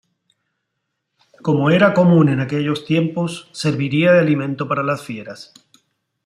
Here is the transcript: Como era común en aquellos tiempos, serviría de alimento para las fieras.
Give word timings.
Como 1.45 1.69
era 1.69 1.93
común 1.93 2.27
en 2.29 2.39
aquellos 2.39 2.85
tiempos, 2.85 3.49
serviría 3.51 4.11
de 4.13 4.19
alimento 4.21 4.67
para 4.67 4.81
las 4.81 5.05
fieras. 5.05 5.53